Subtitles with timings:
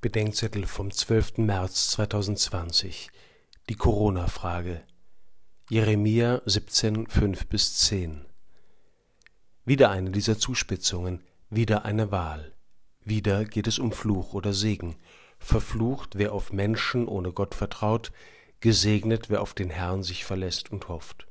[0.00, 1.38] Bedenkzettel vom 12.
[1.38, 3.10] März 2020
[3.68, 4.82] Die Corona-Frage
[5.70, 8.24] Jeremia 17, 5 bis 10
[9.64, 12.54] Wieder eine dieser Zuspitzungen, wieder eine Wahl.
[13.04, 14.94] Wieder geht es um Fluch oder Segen.
[15.40, 18.12] Verflucht, wer auf Menschen ohne Gott vertraut,
[18.60, 21.26] gesegnet, wer auf den Herrn sich verlässt und hofft.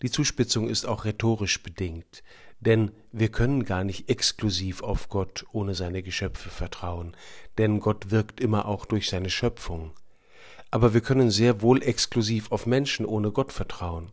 [0.00, 2.22] Die Zuspitzung ist auch rhetorisch bedingt,
[2.60, 7.16] denn wir können gar nicht exklusiv auf Gott ohne seine Geschöpfe vertrauen,
[7.56, 9.92] denn Gott wirkt immer auch durch seine Schöpfung.
[10.70, 14.12] Aber wir können sehr wohl exklusiv auf Menschen ohne Gott vertrauen.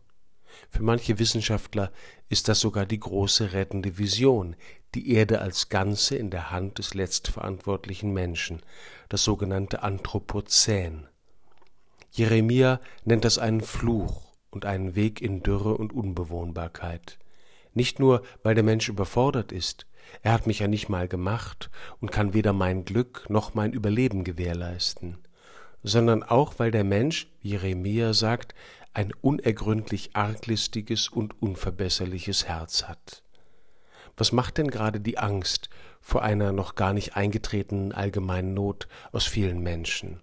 [0.70, 1.92] Für manche Wissenschaftler
[2.28, 4.56] ist das sogar die große rettende Vision,
[4.94, 8.62] die Erde als Ganze in der Hand des letztverantwortlichen Menschen,
[9.08, 11.08] das sogenannte Anthropozän.
[12.10, 17.18] Jeremia nennt das einen Fluch und einen Weg in Dürre und Unbewohnbarkeit.
[17.76, 19.84] Nicht nur, weil der Mensch überfordert ist,
[20.22, 21.68] er hat mich ja nicht mal gemacht
[22.00, 25.18] und kann weder mein Glück noch mein Überleben gewährleisten,
[25.82, 28.54] sondern auch, weil der Mensch, wie Jeremia sagt,
[28.94, 33.22] ein unergründlich arglistiges und unverbesserliches Herz hat.
[34.16, 35.68] Was macht denn gerade die Angst
[36.00, 40.22] vor einer noch gar nicht eingetretenen allgemeinen Not aus vielen Menschen?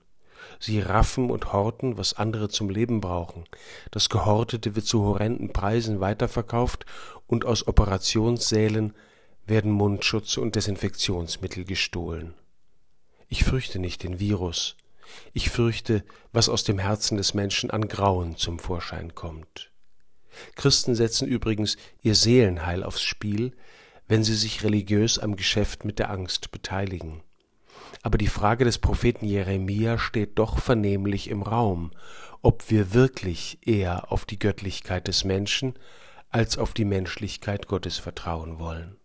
[0.59, 3.45] Sie raffen und horten, was andere zum Leben brauchen.
[3.91, 6.85] Das Gehortete wird zu horrenden Preisen weiterverkauft
[7.27, 8.93] und aus Operationssälen
[9.45, 12.33] werden Mundschutz und Desinfektionsmittel gestohlen.
[13.27, 14.77] Ich fürchte nicht den Virus.
[15.33, 19.71] Ich fürchte, was aus dem Herzen des Menschen an Grauen zum Vorschein kommt.
[20.55, 23.55] Christen setzen übrigens ihr Seelenheil aufs Spiel,
[24.07, 27.21] wenn sie sich religiös am Geschäft mit der Angst beteiligen.
[28.03, 31.91] Aber die Frage des Propheten Jeremia steht doch vernehmlich im Raum,
[32.41, 35.73] ob wir wirklich eher auf die Göttlichkeit des Menschen
[36.29, 38.97] als auf die Menschlichkeit Gottes vertrauen wollen.